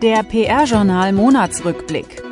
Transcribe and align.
Der 0.00 0.22
PR-Journal 0.22 1.12
Monatsrückblick. 1.12 2.22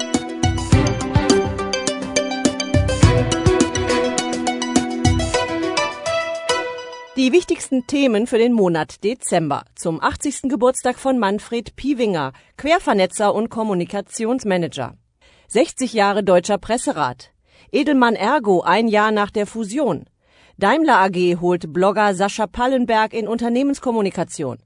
Die 7.16 7.32
wichtigsten 7.32 7.88
Themen 7.88 8.28
für 8.28 8.38
den 8.38 8.52
Monat 8.52 9.02
Dezember. 9.02 9.64
Zum 9.74 10.00
80. 10.00 10.42
Geburtstag 10.42 10.96
von 10.96 11.18
Manfred 11.18 11.74
Piewinger, 11.74 12.32
Quervernetzer 12.56 13.34
und 13.34 13.48
Kommunikationsmanager. 13.48 14.94
60 15.48 15.92
Jahre 15.92 16.22
Deutscher 16.22 16.58
Presserat. 16.58 17.32
Edelmann 17.72 18.14
Ergo 18.14 18.60
ein 18.60 18.86
Jahr 18.86 19.10
nach 19.10 19.32
der 19.32 19.48
Fusion. 19.48 20.04
Daimler 20.56 21.00
AG 21.00 21.40
holt 21.40 21.72
Blogger 21.72 22.14
Sascha 22.14 22.46
Pallenberg 22.46 23.12
in 23.12 23.26
Unternehmenskommunikation. 23.26 24.58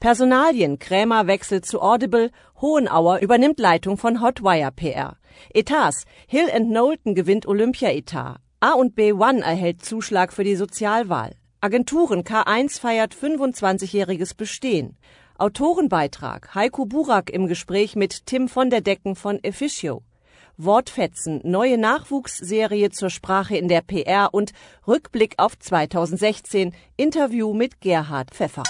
Personalien 0.00 0.78
Krämer 0.78 1.26
wechselt 1.26 1.66
zu 1.66 1.80
Audible, 1.80 2.30
Hohenauer 2.60 3.18
übernimmt 3.18 3.58
Leitung 3.58 3.96
von 3.96 4.20
Hotwire 4.20 4.72
PR. 4.72 5.16
Etats 5.54 6.04
Hill 6.26 6.48
Knowlton 6.48 7.14
gewinnt 7.14 7.46
Olympia-Etat. 7.46 8.38
A 8.60 8.72
und 8.72 8.94
B 8.94 9.12
One 9.12 9.42
erhält 9.42 9.84
Zuschlag 9.84 10.32
für 10.32 10.44
die 10.44 10.56
Sozialwahl. 10.56 11.32
Agenturen 11.60 12.22
K1 12.22 12.80
feiert 12.80 13.14
25-jähriges 13.14 14.36
Bestehen. 14.36 14.96
Autorenbeitrag 15.38 16.54
Heiko 16.54 16.86
Burak 16.86 17.30
im 17.30 17.48
Gespräch 17.48 17.96
mit 17.96 18.26
Tim 18.26 18.48
von 18.48 18.70
der 18.70 18.80
Decken 18.80 19.16
von 19.16 19.42
Efficio. 19.42 20.02
Wortfetzen, 20.56 21.40
neue 21.42 21.78
Nachwuchsserie 21.78 22.90
zur 22.90 23.10
Sprache 23.10 23.56
in 23.56 23.68
der 23.68 23.80
PR 23.80 24.28
und 24.32 24.52
Rückblick 24.86 25.34
auf 25.38 25.58
2016, 25.58 26.74
Interview 26.96 27.54
mit 27.54 27.80
Gerhard 27.80 28.30
Pfeffer. 28.30 28.62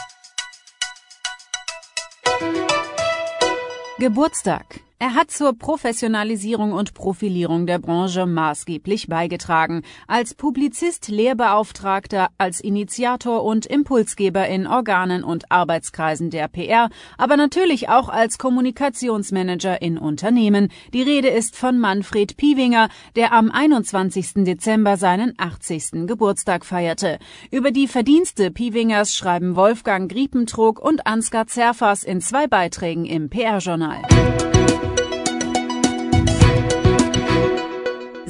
Geburtstag 4.02 4.80
er 5.02 5.16
hat 5.16 5.32
zur 5.32 5.58
Professionalisierung 5.58 6.70
und 6.70 6.94
Profilierung 6.94 7.66
der 7.66 7.80
Branche 7.80 8.24
maßgeblich 8.24 9.08
beigetragen, 9.08 9.82
als 10.06 10.32
Publizist, 10.32 11.08
Lehrbeauftragter, 11.08 12.28
als 12.38 12.60
Initiator 12.60 13.42
und 13.42 13.66
Impulsgeber 13.66 14.46
in 14.46 14.68
Organen 14.68 15.24
und 15.24 15.50
Arbeitskreisen 15.50 16.30
der 16.30 16.46
PR, 16.46 16.88
aber 17.18 17.36
natürlich 17.36 17.88
auch 17.88 18.10
als 18.10 18.38
Kommunikationsmanager 18.38 19.82
in 19.82 19.98
Unternehmen. 19.98 20.68
Die 20.94 21.02
Rede 21.02 21.30
ist 21.30 21.56
von 21.56 21.80
Manfred 21.80 22.36
Piewinger, 22.36 22.88
der 23.16 23.32
am 23.32 23.50
21. 23.50 24.44
Dezember 24.44 24.96
seinen 24.96 25.34
80. 25.36 26.06
Geburtstag 26.06 26.64
feierte. 26.64 27.18
Über 27.50 27.72
die 27.72 27.88
Verdienste 27.88 28.52
Piewingers 28.52 29.16
schreiben 29.16 29.56
Wolfgang 29.56 30.08
Griepentrog 30.08 30.78
und 30.78 31.08
Ansgar 31.08 31.48
Zerfas 31.48 32.04
in 32.04 32.20
zwei 32.20 32.46
Beiträgen 32.46 33.04
im 33.04 33.30
PR-Journal. 33.30 34.00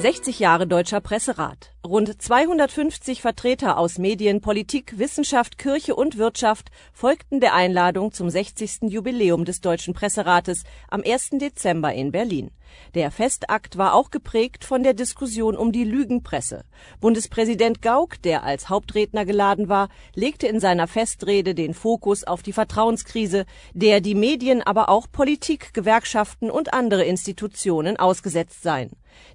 60 0.03 0.37
Jahre 0.37 0.67
Deutscher 0.67 0.99
Presserat. 0.99 1.72
Rund 1.85 2.21
250 2.21 3.21
Vertreter 3.21 3.77
aus 3.77 3.97
Medien, 3.97 4.39
Politik, 4.39 4.97
Wissenschaft, 4.97 5.57
Kirche 5.57 5.95
und 5.95 6.17
Wirtschaft 6.17 6.71
folgten 6.93 7.41
der 7.41 7.55
Einladung 7.55 8.13
zum 8.13 8.29
60. 8.29 8.83
Jubiläum 8.83 9.43
des 9.43 9.59
Deutschen 9.59 9.93
Presserates 9.93 10.63
am 10.89 11.03
1. 11.05 11.31
Dezember 11.31 11.93
in 11.93 12.13
Berlin. 12.13 12.51
Der 12.95 13.11
Festakt 13.11 13.77
war 13.77 13.93
auch 13.93 14.11
geprägt 14.11 14.63
von 14.63 14.81
der 14.81 14.93
Diskussion 14.93 15.57
um 15.57 15.73
die 15.73 15.83
Lügenpresse. 15.83 16.63
Bundespräsident 17.01 17.81
Gauck, 17.81 18.21
der 18.21 18.43
als 18.43 18.69
Hauptredner 18.69 19.25
geladen 19.25 19.67
war, 19.67 19.89
legte 20.15 20.47
in 20.47 20.61
seiner 20.61 20.87
Festrede 20.87 21.53
den 21.53 21.73
Fokus 21.73 22.23
auf 22.23 22.43
die 22.43 22.53
Vertrauenskrise, 22.53 23.45
der 23.73 23.99
die 23.99 24.15
Medien, 24.15 24.61
aber 24.61 24.87
auch 24.87 25.07
Politik, 25.11 25.73
Gewerkschaften 25.73 26.49
und 26.49 26.73
andere 26.73 27.03
Institutionen 27.03 27.97
ausgesetzt 27.97 28.63
seien. 28.63 28.91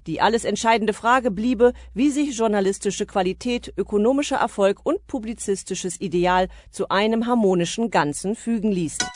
Die 0.07 0.19
alles 0.19 0.43
entscheidende 0.43 0.93
Frage 0.93 1.31
bliebe, 1.31 1.73
wie 1.93 2.09
sich 2.09 2.35
journalistische 2.39 3.05
Qualität, 3.05 3.73
ökonomischer 3.77 4.37
Erfolg 4.37 4.79
und 4.83 5.05
publizistisches 5.07 5.99
Ideal 5.99 6.47
zu 6.71 6.89
einem 6.89 7.27
harmonischen 7.27 7.91
Ganzen 7.91 8.35
fügen 8.35 8.71
ließen. 8.71 9.07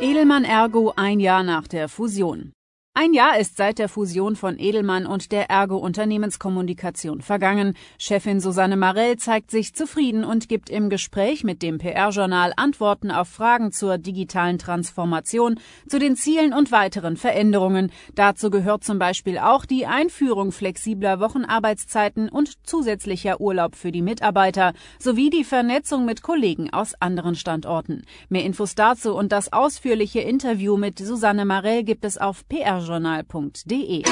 Edelmann 0.00 0.44
Ergo 0.44 0.92
ein 0.96 1.18
Jahr 1.18 1.42
nach 1.42 1.66
der 1.66 1.88
Fusion. 1.88 2.52
Ein 2.96 3.12
Jahr 3.12 3.40
ist 3.40 3.56
seit 3.56 3.80
der 3.80 3.88
Fusion 3.88 4.36
von 4.36 4.56
Edelmann 4.56 5.04
und 5.04 5.32
der 5.32 5.50
Ergo 5.50 5.78
Unternehmenskommunikation 5.78 7.22
vergangen. 7.22 7.74
Chefin 7.98 8.38
Susanne 8.38 8.76
Marell 8.76 9.16
zeigt 9.16 9.50
sich 9.50 9.74
zufrieden 9.74 10.24
und 10.24 10.48
gibt 10.48 10.70
im 10.70 10.90
Gespräch 10.90 11.42
mit 11.42 11.60
dem 11.60 11.78
PR-Journal 11.78 12.52
Antworten 12.56 13.10
auf 13.10 13.26
Fragen 13.26 13.72
zur 13.72 13.98
digitalen 13.98 14.60
Transformation, 14.60 15.58
zu 15.88 15.98
den 15.98 16.14
Zielen 16.14 16.52
und 16.52 16.70
weiteren 16.70 17.16
Veränderungen. 17.16 17.90
Dazu 18.14 18.48
gehört 18.48 18.84
zum 18.84 19.00
Beispiel 19.00 19.38
auch 19.38 19.64
die 19.64 19.86
Einführung 19.86 20.52
flexibler 20.52 21.18
Wochenarbeitszeiten 21.18 22.28
und 22.28 22.64
zusätzlicher 22.64 23.40
Urlaub 23.40 23.74
für 23.74 23.90
die 23.90 24.02
Mitarbeiter 24.02 24.72
sowie 25.00 25.30
die 25.30 25.42
Vernetzung 25.42 26.04
mit 26.04 26.22
Kollegen 26.22 26.72
aus 26.72 26.94
anderen 27.00 27.34
Standorten. 27.34 28.04
Mehr 28.28 28.44
Infos 28.44 28.76
dazu 28.76 29.16
und 29.16 29.32
das 29.32 29.52
ausführliche 29.52 30.20
Interview 30.20 30.76
mit 30.76 31.00
Susanne 31.00 31.44
Marell 31.44 31.82
gibt 31.82 32.04
es 32.04 32.18
auf 32.18 32.48
PR 32.48 32.83
Lokaljournal.de. 32.84 34.02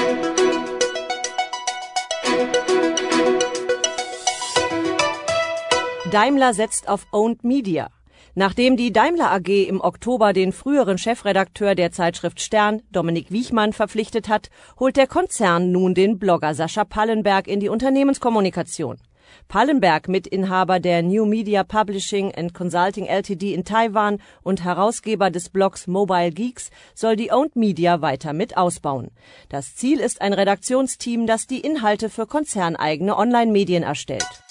Daimler 6.10 6.54
setzt 6.54 6.88
auf 6.88 7.06
Owned 7.12 7.44
Media. 7.44 7.88
Nachdem 8.34 8.76
die 8.76 8.92
Daimler 8.92 9.30
AG 9.30 9.48
im 9.68 9.80
Oktober 9.80 10.32
den 10.32 10.52
früheren 10.52 10.96
Chefredakteur 10.96 11.74
der 11.74 11.92
Zeitschrift 11.92 12.40
Stern, 12.40 12.82
Dominik 12.90 13.30
Wiechmann, 13.30 13.74
verpflichtet 13.74 14.28
hat, 14.28 14.48
holt 14.80 14.96
der 14.96 15.06
Konzern 15.06 15.70
nun 15.70 15.94
den 15.94 16.18
Blogger 16.18 16.54
Sascha 16.54 16.84
Pallenberg 16.84 17.46
in 17.46 17.60
die 17.60 17.68
Unternehmenskommunikation. 17.68 18.98
Pallenberg, 19.48 20.09
Mitinhaber 20.09 20.81
der 20.81 21.03
New 21.03 21.26
Media 21.26 21.65
Publishing 21.65 22.32
and 22.34 22.54
Consulting 22.54 23.06
Ltd 23.06 23.54
in 23.54 23.65
Taiwan 23.65 24.19
und 24.43 24.65
Herausgeber 24.65 25.31
des 25.31 25.50
Blogs 25.50 25.87
Mobile 25.87 26.31
Geeks, 26.31 26.70
soll 26.94 27.16
die 27.16 27.32
Owned 27.32 27.56
Media 27.56 28.00
weiter 28.00 28.32
mit 28.32 28.56
ausbauen. 28.56 29.10
Das 29.48 29.76
Ziel 29.76 30.00
ist 30.00 30.20
ein 30.20 30.32
Redaktionsteam, 30.32 31.26
das 31.26 31.47
die 31.47 31.60
Inhalte 31.60 32.10
für 32.10 32.26
konzerneigene 32.26 33.16
Online-Medien 33.16 33.82
erstellt. 33.82 34.43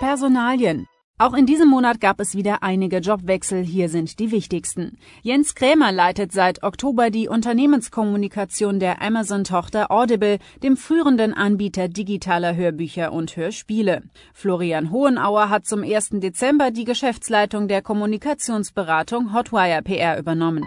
Personalien 0.00 0.86
auch 1.16 1.32
in 1.34 1.46
diesem 1.46 1.68
Monat 1.68 2.00
gab 2.00 2.18
es 2.18 2.34
wieder 2.34 2.64
einige 2.64 2.98
Jobwechsel. 2.98 3.62
Hier 3.62 3.88
sind 3.88 4.18
die 4.18 4.32
wichtigsten. 4.32 4.98
Jens 5.22 5.54
Krämer 5.54 5.92
leitet 5.92 6.32
seit 6.32 6.64
Oktober 6.64 7.10
die 7.10 7.28
Unternehmenskommunikation 7.28 8.80
der 8.80 9.00
Amazon-Tochter 9.00 9.92
Audible, 9.92 10.38
dem 10.64 10.76
führenden 10.76 11.32
Anbieter 11.32 11.88
digitaler 11.88 12.56
Hörbücher 12.56 13.12
und 13.12 13.36
Hörspiele. 13.36 14.02
Florian 14.32 14.90
Hohenauer 14.90 15.50
hat 15.50 15.66
zum 15.66 15.84
1. 15.84 16.10
Dezember 16.14 16.72
die 16.72 16.84
Geschäftsleitung 16.84 17.68
der 17.68 17.80
Kommunikationsberatung 17.80 19.32
Hotwire 19.32 19.82
PR 19.82 20.18
übernommen. 20.18 20.64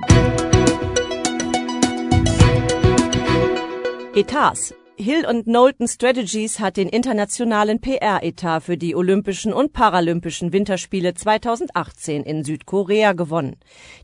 Etats 4.15 4.73
Hill 4.99 5.27
und 5.27 5.43
Knowlton 5.43 5.87
Strategies 5.87 6.59
hat 6.59 6.75
den 6.75 6.89
internationalen 6.89 7.79
PR-Etat 7.79 8.61
für 8.61 8.77
die 8.77 8.95
Olympischen 8.95 9.53
und 9.53 9.71
Paralympischen 9.71 10.53
Winterspiele 10.53 11.13
2018 11.13 12.23
in 12.23 12.43
Südkorea 12.43 13.13
gewonnen. 13.13 13.57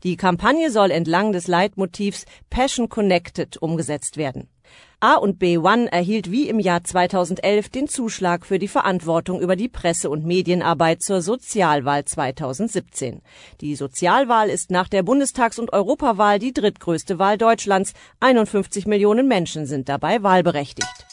Die 0.04 0.16
Kampagne 0.16 0.70
soll 0.70 0.92
entlang 0.92 1.32
des 1.32 1.48
Leitmotivs 1.48 2.26
Passion 2.48 2.88
Connected 2.88 3.56
umgesetzt 3.56 4.18
werden. 4.18 4.46
A 5.00 5.16
und 5.16 5.38
B 5.38 5.58
One 5.58 5.92
erhielt 5.92 6.30
wie 6.30 6.48
im 6.48 6.58
Jahr 6.58 6.82
2011 6.82 7.68
den 7.68 7.88
Zuschlag 7.88 8.46
für 8.46 8.58
die 8.58 8.68
Verantwortung 8.68 9.40
über 9.40 9.54
die 9.54 9.68
Presse- 9.68 10.08
und 10.08 10.24
Medienarbeit 10.24 11.02
zur 11.02 11.20
Sozialwahl 11.20 12.04
2017. 12.04 13.20
Die 13.60 13.76
Sozialwahl 13.76 14.48
ist 14.48 14.70
nach 14.70 14.88
der 14.88 15.02
Bundestags- 15.02 15.58
und 15.58 15.72
Europawahl 15.72 16.38
die 16.38 16.54
drittgrößte 16.54 17.18
Wahl 17.18 17.36
Deutschlands. 17.36 17.92
51 18.20 18.86
Millionen 18.86 19.28
Menschen 19.28 19.66
sind 19.66 19.88
dabei 19.90 20.22
wahlberechtigt. 20.22 21.06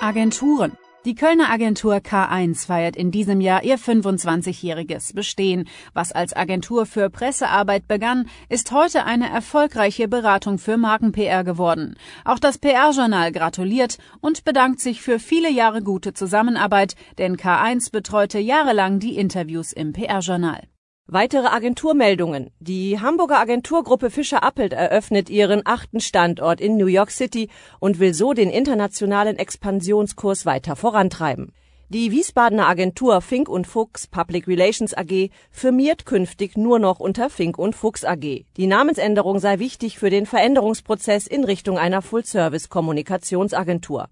Agenturen 0.00 0.72
die 1.04 1.14
Kölner 1.14 1.50
Agentur 1.50 1.96
K1 1.96 2.66
feiert 2.66 2.94
in 2.94 3.10
diesem 3.10 3.40
Jahr 3.40 3.62
ihr 3.64 3.78
25-jähriges 3.78 5.14
Bestehen. 5.14 5.68
Was 5.94 6.12
als 6.12 6.36
Agentur 6.36 6.84
für 6.84 7.08
Pressearbeit 7.08 7.88
begann, 7.88 8.28
ist 8.48 8.70
heute 8.72 9.04
eine 9.04 9.30
erfolgreiche 9.30 10.08
Beratung 10.08 10.58
für 10.58 10.76
Marken-PR 10.76 11.42
geworden. 11.42 11.96
Auch 12.24 12.38
das 12.38 12.58
PR-Journal 12.58 13.32
gratuliert 13.32 13.98
und 14.20 14.44
bedankt 14.44 14.80
sich 14.80 15.00
für 15.00 15.18
viele 15.18 15.50
Jahre 15.50 15.82
gute 15.82 16.12
Zusammenarbeit, 16.12 16.96
denn 17.18 17.36
K1 17.36 17.90
betreute 17.90 18.38
jahrelang 18.38 18.98
die 18.98 19.16
Interviews 19.16 19.72
im 19.72 19.92
PR-Journal. 19.92 20.69
Weitere 21.12 21.48
Agenturmeldungen. 21.48 22.52
Die 22.60 23.00
Hamburger 23.00 23.40
Agenturgruppe 23.40 24.10
Fischer 24.10 24.44
Appelt 24.44 24.72
eröffnet 24.72 25.28
ihren 25.28 25.62
achten 25.64 25.98
Standort 25.98 26.60
in 26.60 26.76
New 26.76 26.86
York 26.86 27.10
City 27.10 27.48
und 27.80 27.98
will 27.98 28.14
so 28.14 28.32
den 28.32 28.48
internationalen 28.48 29.36
Expansionskurs 29.36 30.46
weiter 30.46 30.76
vorantreiben. 30.76 31.52
Die 31.88 32.12
Wiesbadener 32.12 32.68
Agentur 32.68 33.22
Fink 33.22 33.48
und 33.48 33.66
Fuchs 33.66 34.06
Public 34.06 34.46
Relations 34.46 34.94
AG 34.94 35.30
firmiert 35.50 36.06
künftig 36.06 36.56
nur 36.56 36.78
noch 36.78 37.00
unter 37.00 37.28
Fink 37.28 37.58
und 37.58 37.74
Fuchs 37.74 38.04
AG. 38.04 38.44
Die 38.56 38.66
Namensänderung 38.68 39.40
sei 39.40 39.58
wichtig 39.58 39.98
für 39.98 40.10
den 40.10 40.26
Veränderungsprozess 40.26 41.26
in 41.26 41.42
Richtung 41.42 41.76
einer 41.76 42.02
Full-Service-Kommunikationsagentur. 42.02 44.06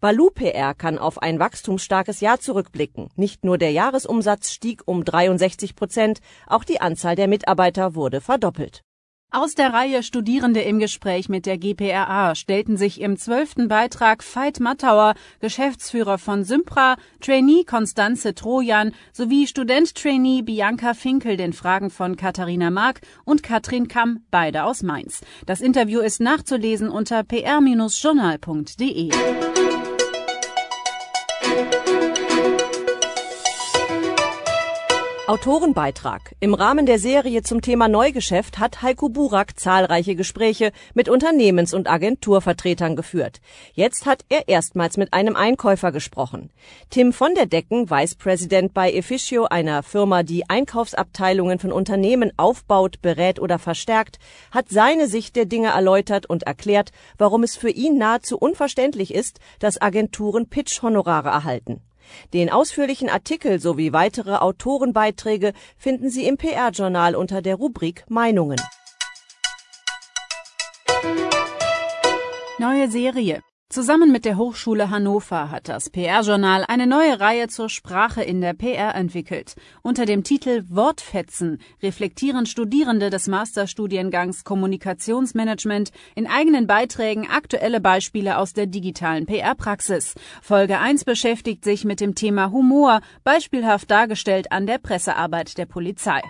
Balu 0.00 0.30
PR 0.30 0.72
kann 0.72 0.98
auf 0.98 1.20
ein 1.20 1.38
wachstumsstarkes 1.38 2.20
Jahr 2.20 2.40
zurückblicken. 2.40 3.10
Nicht 3.16 3.44
nur 3.44 3.58
der 3.58 3.70
Jahresumsatz 3.70 4.50
stieg 4.50 4.80
um 4.86 5.04
63 5.04 5.76
Prozent, 5.76 6.20
auch 6.46 6.64
die 6.64 6.80
Anzahl 6.80 7.16
der 7.16 7.28
Mitarbeiter 7.28 7.94
wurde 7.94 8.22
verdoppelt. 8.22 8.82
Aus 9.32 9.54
der 9.54 9.72
Reihe 9.72 10.02
Studierende 10.02 10.60
im 10.62 10.80
Gespräch 10.80 11.28
mit 11.28 11.46
der 11.46 11.56
GPRA 11.56 12.34
stellten 12.34 12.76
sich 12.76 13.00
im 13.00 13.16
zwölften 13.16 13.68
Beitrag 13.68 14.24
Veit 14.24 14.58
Mattauer, 14.58 15.14
Geschäftsführer 15.38 16.18
von 16.18 16.42
Sympra, 16.42 16.96
Trainee 17.20 17.62
Konstanze 17.62 18.34
Trojan 18.34 18.92
sowie 19.12 19.46
Student-Trainee 19.46 20.42
Bianca 20.42 20.94
Finkel 20.94 21.36
den 21.36 21.52
Fragen 21.52 21.90
von 21.90 22.16
Katharina 22.16 22.70
Mark 22.70 23.02
und 23.24 23.44
Katrin 23.44 23.86
Kamm, 23.86 24.24
beide 24.32 24.64
aus 24.64 24.82
Mainz. 24.82 25.20
Das 25.46 25.60
Interview 25.60 26.00
ist 26.00 26.20
nachzulesen 26.20 26.88
unter 26.88 27.22
pr-journal.de. 27.22 29.10
Autorenbeitrag. 35.30 36.34
Im 36.40 36.54
Rahmen 36.54 36.86
der 36.86 36.98
Serie 36.98 37.44
zum 37.44 37.60
Thema 37.60 37.86
Neugeschäft 37.86 38.58
hat 38.58 38.82
Heiko 38.82 39.08
Burak 39.10 39.60
zahlreiche 39.60 40.16
Gespräche 40.16 40.72
mit 40.92 41.08
Unternehmens- 41.08 41.72
und 41.72 41.88
Agenturvertretern 41.88 42.96
geführt. 42.96 43.40
Jetzt 43.72 44.06
hat 44.06 44.24
er 44.28 44.48
erstmals 44.48 44.96
mit 44.96 45.12
einem 45.12 45.36
Einkäufer 45.36 45.92
gesprochen. 45.92 46.50
Tim 46.90 47.12
von 47.12 47.36
der 47.36 47.46
Decken, 47.46 47.90
Vice 47.90 48.16
President 48.16 48.74
bei 48.74 48.92
Efficio, 48.92 49.44
einer 49.44 49.84
Firma, 49.84 50.24
die 50.24 50.50
Einkaufsabteilungen 50.50 51.60
von 51.60 51.70
Unternehmen 51.70 52.32
aufbaut, 52.36 53.00
berät 53.00 53.38
oder 53.38 53.60
verstärkt, 53.60 54.18
hat 54.50 54.68
seine 54.68 55.06
Sicht 55.06 55.36
der 55.36 55.44
Dinge 55.44 55.68
erläutert 55.68 56.26
und 56.26 56.42
erklärt, 56.42 56.90
warum 57.18 57.44
es 57.44 57.56
für 57.56 57.70
ihn 57.70 57.98
nahezu 57.98 58.36
unverständlich 58.36 59.14
ist, 59.14 59.38
dass 59.60 59.80
Agenturen 59.80 60.48
Pitch-Honorare 60.48 61.28
erhalten. 61.28 61.82
Den 62.32 62.50
ausführlichen 62.50 63.08
Artikel 63.08 63.60
sowie 63.60 63.92
weitere 63.92 64.36
Autorenbeiträge 64.36 65.52
finden 65.76 66.10
Sie 66.10 66.26
im 66.26 66.36
PR-Journal 66.36 67.14
unter 67.14 67.42
der 67.42 67.56
Rubrik 67.56 68.04
Meinungen. 68.08 68.60
Neue 72.58 72.90
Serie 72.90 73.42
Zusammen 73.72 74.10
mit 74.10 74.24
der 74.24 74.36
Hochschule 74.36 74.90
Hannover 74.90 75.52
hat 75.52 75.68
das 75.68 75.90
PR-Journal 75.90 76.64
eine 76.66 76.88
neue 76.88 77.20
Reihe 77.20 77.46
zur 77.46 77.68
Sprache 77.68 78.20
in 78.20 78.40
der 78.40 78.52
PR 78.52 78.96
entwickelt. 78.96 79.54
Unter 79.82 80.06
dem 80.06 80.24
Titel 80.24 80.64
Wortfetzen 80.68 81.60
reflektieren 81.80 82.46
Studierende 82.46 83.10
des 83.10 83.28
Masterstudiengangs 83.28 84.42
Kommunikationsmanagement 84.42 85.92
in 86.16 86.26
eigenen 86.26 86.66
Beiträgen 86.66 87.28
aktuelle 87.30 87.80
Beispiele 87.80 88.38
aus 88.38 88.54
der 88.54 88.66
digitalen 88.66 89.26
PR-Praxis. 89.26 90.16
Folge 90.42 90.80
1 90.80 91.04
beschäftigt 91.04 91.62
sich 91.62 91.84
mit 91.84 92.00
dem 92.00 92.16
Thema 92.16 92.50
Humor, 92.50 93.02
beispielhaft 93.22 93.88
dargestellt 93.88 94.50
an 94.50 94.66
der 94.66 94.78
Pressearbeit 94.78 95.56
der 95.58 95.66
Polizei. 95.66 96.20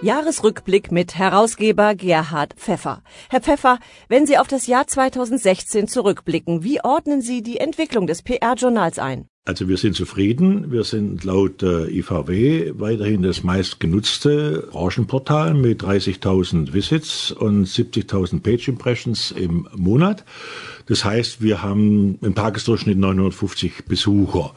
Jahresrückblick 0.00 0.92
mit 0.92 1.16
Herausgeber 1.16 1.96
Gerhard 1.96 2.54
Pfeffer. 2.54 3.02
Herr 3.30 3.40
Pfeffer, 3.40 3.80
wenn 4.08 4.26
Sie 4.26 4.38
auf 4.38 4.46
das 4.46 4.68
Jahr 4.68 4.86
2016 4.86 5.88
zurückblicken, 5.88 6.62
wie 6.62 6.80
ordnen 6.80 7.20
Sie 7.20 7.42
die 7.42 7.58
Entwicklung 7.58 8.06
des 8.06 8.22
PR-Journals 8.22 9.00
ein? 9.00 9.26
Also 9.44 9.66
wir 9.66 9.76
sind 9.76 9.96
zufrieden. 9.96 10.70
Wir 10.70 10.84
sind 10.84 11.24
laut 11.24 11.64
äh, 11.64 11.88
IVW 11.88 12.74
weiterhin 12.76 13.22
das 13.22 13.42
meistgenutzte 13.42 14.68
Branchenportal 14.70 15.54
mit 15.54 15.82
30.000 15.82 16.72
Visits 16.72 17.32
und 17.32 17.66
70.000 17.66 18.42
Page 18.42 18.68
Impressions 18.68 19.32
im 19.32 19.66
Monat. 19.74 20.24
Das 20.86 21.04
heißt, 21.04 21.42
wir 21.42 21.62
haben 21.62 22.18
im 22.20 22.36
Tagesdurchschnitt 22.36 22.98
950 22.98 23.86
Besucher. 23.86 24.54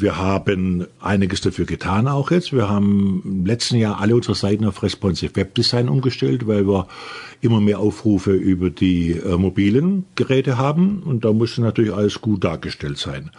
Wir 0.00 0.16
haben 0.16 0.86
einiges 1.00 1.42
dafür 1.42 1.66
getan 1.66 2.08
auch 2.08 2.30
jetzt. 2.30 2.52
Wir 2.52 2.68
haben 2.68 3.22
im 3.24 3.44
letzten 3.44 3.76
Jahr 3.76 4.00
alle 4.00 4.16
unsere 4.16 4.34
Seiten 4.34 4.64
auf 4.64 4.82
Responsive 4.82 5.36
Web 5.36 5.54
Design 5.54 5.88
umgestellt, 5.88 6.46
weil 6.46 6.66
wir 6.66 6.88
immer 7.40 7.60
mehr 7.60 7.78
Aufrufe 7.80 8.32
über 8.32 8.70
die 8.70 9.12
äh, 9.12 9.36
mobilen 9.36 10.06
Geräte 10.14 10.56
haben 10.58 11.02
und 11.02 11.24
da 11.24 11.32
muss 11.32 11.58
natürlich 11.58 11.92
alles 11.92 12.20
gut 12.20 12.44
dargestellt 12.44 12.98
sein. 12.98 13.30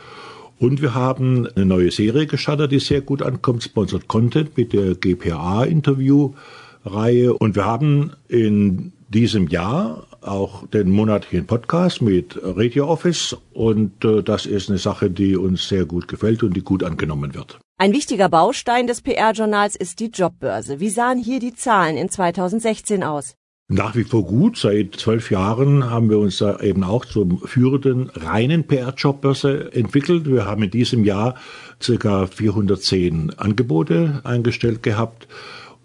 Und 0.59 0.81
wir 0.81 0.93
haben 0.93 1.47
eine 1.55 1.65
neue 1.65 1.89
Serie 1.89 2.27
gestartet, 2.27 2.71
die 2.71 2.79
sehr 2.79 3.01
gut 3.01 3.23
ankommt, 3.23 3.63
Sponsored 3.63 4.07
Content 4.07 4.55
mit 4.55 4.73
der 4.73 4.93
GPA-Interview-Reihe. 4.93 7.33
Und 7.33 7.55
wir 7.55 7.65
haben 7.65 8.11
in 8.27 8.93
diesem 9.09 9.47
Jahr 9.47 10.05
auch 10.21 10.67
den 10.67 10.91
monatlichen 10.91 11.45
Podcast 11.47 12.01
mit 12.01 12.39
Radio 12.41 12.87
Office 12.87 13.35
und 13.53 14.05
äh, 14.05 14.23
das 14.23 14.45
ist 14.45 14.69
eine 14.69 14.77
Sache, 14.77 15.09
die 15.09 15.35
uns 15.35 15.67
sehr 15.67 15.85
gut 15.85 16.07
gefällt 16.07 16.43
und 16.43 16.55
die 16.55 16.61
gut 16.61 16.83
angenommen 16.83 17.33
wird. 17.33 17.59
Ein 17.77 17.93
wichtiger 17.93 18.29
Baustein 18.29 18.85
des 18.85 19.01
PR-Journals 19.01 19.75
ist 19.75 19.99
die 19.99 20.11
Jobbörse. 20.13 20.79
Wie 20.79 20.89
sahen 20.89 21.17
hier 21.17 21.39
die 21.39 21.55
Zahlen 21.55 21.97
in 21.97 22.09
2016 22.09 23.03
aus? 23.03 23.35
Nach 23.73 23.95
wie 23.95 24.03
vor 24.03 24.25
gut. 24.25 24.57
Seit 24.57 24.95
zwölf 24.97 25.31
Jahren 25.31 25.89
haben 25.89 26.09
wir 26.09 26.19
uns 26.19 26.37
da 26.37 26.59
eben 26.59 26.83
auch 26.83 27.05
zum 27.05 27.39
führenden 27.39 28.09
reinen 28.09 28.67
PR-Jobbörse 28.67 29.73
entwickelt. 29.73 30.25
Wir 30.27 30.45
haben 30.45 30.63
in 30.63 30.71
diesem 30.71 31.05
Jahr 31.05 31.35
circa 31.81 32.27
410 32.27 33.33
Angebote 33.37 34.19
eingestellt 34.25 34.83
gehabt 34.83 35.27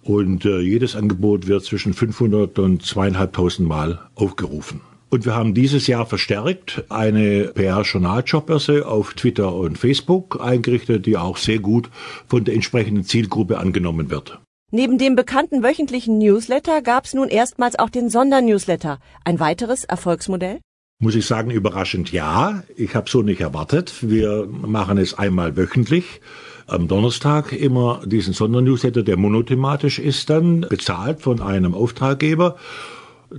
und 0.09 0.45
äh, 0.45 0.61
jedes 0.61 0.97
Angebot 0.97 1.47
wird 1.47 1.65
zwischen 1.65 1.95
500 1.95 2.59
und 2.59 2.83
zweieinhalbtausend 2.83 3.69
Mal 3.69 4.01
aufgerufen. 4.15 4.81
Und 5.09 5.25
wir 5.25 5.37
haben 5.37 5.55
dieses 5.55 5.87
Jahr 5.87 6.05
verstärkt 6.05 6.85
eine 6.89 7.53
PR-Journal-Jobbörse 7.55 8.87
auf 8.87 9.15
Twitter 9.15 9.55
und 9.55 9.79
Facebook 9.79 10.41
eingerichtet, 10.41 11.07
die 11.07 11.17
auch 11.17 11.37
sehr 11.37 11.61
gut 11.61 11.91
von 12.27 12.45
der 12.45 12.55
entsprechenden 12.55 13.05
Zielgruppe 13.05 13.59
angenommen 13.59 14.11
wird. 14.11 14.41
Neben 14.73 14.99
dem 14.99 15.15
bekannten 15.15 15.63
wöchentlichen 15.63 16.19
Newsletter 16.19 16.83
gab 16.83 17.05
es 17.05 17.15
nun 17.15 17.29
erstmals 17.29 17.79
auch 17.79 17.89
den 17.89 18.11
Sondernewsletter. 18.11 18.99
Ein 19.25 19.39
weiteres 19.39 19.85
Erfolgsmodell? 19.85 20.59
Muss 20.99 21.15
ich 21.15 21.27
sagen, 21.27 21.51
überraschend 21.51 22.11
ja. 22.11 22.63
Ich 22.75 22.95
habe 22.95 23.11
so 23.11 23.21
nicht 23.21 23.43
erwartet. 23.43 23.97
Wir 24.01 24.47
machen 24.47 24.97
es 24.97 25.13
einmal 25.13 25.57
wöchentlich 25.57 26.21
am 26.67 26.89
Donnerstag 26.89 27.53
immer 27.53 28.03
diesen 28.05 28.33
Sondernewsletter, 28.33 29.03
der 29.03 29.17
monothematisch 29.17 29.99
ist, 29.99 30.31
dann 30.31 30.63
bezahlt 30.63 31.21
von 31.21 31.41
einem 31.41 31.75
Auftraggeber. 31.75 32.57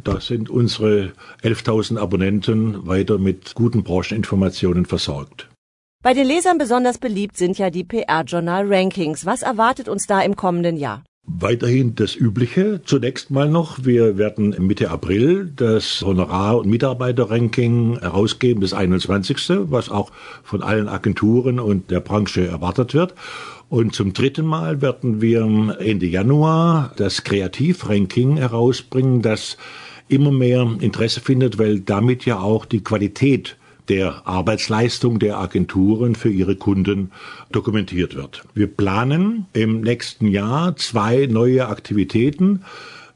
Da 0.03 0.19
sind 0.19 0.49
unsere 0.49 1.13
11.000 1.43 1.97
Abonnenten 1.97 2.87
weiter 2.87 3.17
mit 3.17 3.55
guten 3.55 3.83
Brancheninformationen 3.83 4.85
versorgt. 4.85 5.49
Bei 6.03 6.13
den 6.13 6.27
Lesern 6.27 6.57
besonders 6.57 6.99
beliebt 6.99 7.37
sind 7.37 7.57
ja 7.57 7.69
die 7.69 7.83
PR-Journal-Rankings. 7.83 9.25
Was 9.25 9.41
erwartet 9.41 9.89
uns 9.89 10.05
da 10.07 10.21
im 10.21 10.35
kommenden 10.35 10.77
Jahr? 10.77 11.03
Weiterhin 11.29 11.93
das 11.93 12.15
Übliche. 12.15 12.81
Zunächst 12.85 13.31
mal 13.31 13.49
noch, 13.49 13.83
wir 13.83 14.17
werden 14.17 14.55
Mitte 14.59 14.89
April 14.89 15.51
das 15.53 16.01
Honorar- 16.01 16.57
und 16.57 16.69
Mitarbeiterranking 16.69 17.99
herausgeben, 17.99 18.61
das 18.61 18.73
21., 18.73 19.69
was 19.69 19.89
auch 19.89 20.13
von 20.43 20.63
allen 20.63 20.87
Agenturen 20.87 21.59
und 21.59 21.91
der 21.91 21.99
Branche 21.99 22.47
erwartet 22.47 22.93
wird. 22.93 23.13
Und 23.67 23.93
zum 23.93 24.13
dritten 24.13 24.45
Mal 24.45 24.81
werden 24.81 25.21
wir 25.21 25.41
Ende 25.79 26.05
Januar 26.05 26.93
das 26.95 27.25
Kreativranking 27.25 28.37
herausbringen, 28.37 29.21
das 29.21 29.57
immer 30.07 30.31
mehr 30.31 30.65
Interesse 30.79 31.19
findet, 31.19 31.59
weil 31.59 31.81
damit 31.81 32.25
ja 32.25 32.39
auch 32.39 32.63
die 32.63 32.81
Qualität 32.81 33.57
der 33.89 34.27
Arbeitsleistung 34.27 35.19
der 35.19 35.37
Agenturen 35.37 36.15
für 36.15 36.29
ihre 36.29 36.55
Kunden 36.55 37.11
dokumentiert 37.51 38.15
wird. 38.15 38.43
Wir 38.53 38.67
planen 38.67 39.45
im 39.53 39.81
nächsten 39.81 40.27
Jahr 40.27 40.75
zwei 40.75 41.27
neue 41.27 41.67
Aktivitäten 41.67 42.63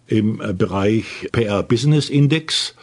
im 0.07 0.41
Bereich 0.57 1.29
PR 1.31 1.63
Business 1.63 2.09
Index 2.09 2.75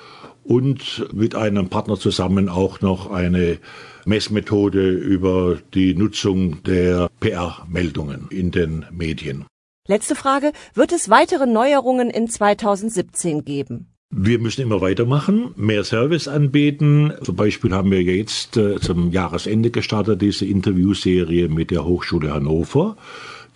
und 0.44 1.06
mit 1.12 1.34
einem 1.34 1.68
Partner 1.68 1.98
zusammen 1.98 2.48
auch 2.48 2.80
noch 2.80 3.10
eine 3.10 3.58
Messmethode 4.06 4.88
über 4.90 5.58
die 5.74 5.94
Nutzung 5.94 6.62
der 6.62 7.10
PR-Meldungen 7.20 8.28
in 8.30 8.50
den 8.50 8.86
Medien. 8.90 9.44
Letzte 9.86 10.14
Frage. 10.14 10.52
Wird 10.74 10.92
es 10.92 11.10
weitere 11.10 11.46
Neuerungen 11.46 12.10
in 12.10 12.28
2017 12.28 13.44
geben? 13.44 13.92
Wir 14.10 14.38
müssen 14.38 14.62
immer 14.62 14.80
weitermachen, 14.80 15.50
mehr 15.56 15.84
Service 15.84 16.28
anbieten. 16.28 17.12
Zum 17.22 17.36
Beispiel 17.36 17.72
haben 17.72 17.90
wir 17.90 18.02
jetzt 18.02 18.56
äh, 18.56 18.80
zum 18.80 19.12
Jahresende 19.12 19.70
gestartet 19.70 20.22
diese 20.22 20.46
Interviewserie 20.46 21.48
mit 21.48 21.70
der 21.70 21.84
Hochschule 21.84 22.32
Hannover 22.32 22.96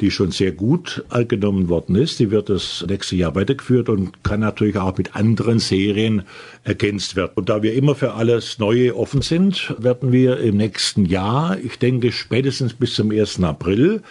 die 0.00 0.10
schon 0.10 0.30
sehr 0.30 0.52
gut 0.52 1.04
angenommen 1.10 1.68
worden 1.68 1.94
ist. 1.94 2.18
Die 2.18 2.30
wird 2.30 2.48
das 2.48 2.84
nächste 2.88 3.16
Jahr 3.16 3.34
weitergeführt 3.34 3.88
und 3.88 4.24
kann 4.24 4.40
natürlich 4.40 4.76
auch 4.76 4.96
mit 4.96 5.14
anderen 5.14 5.58
Serien 5.58 6.22
ergänzt 6.64 7.16
werden. 7.16 7.32
Und 7.36 7.48
da 7.48 7.62
wir 7.62 7.74
immer 7.74 7.94
für 7.94 8.14
alles 8.14 8.58
Neue 8.58 8.96
offen 8.96 9.22
sind, 9.22 9.74
werden 9.78 10.12
wir 10.12 10.38
im 10.38 10.56
nächsten 10.56 11.04
Jahr, 11.04 11.58
ich 11.58 11.78
denke 11.78 12.10
spätestens 12.12 12.74
bis 12.74 12.94
zum 12.94 13.10
1. 13.10 13.42
April, 13.42 14.02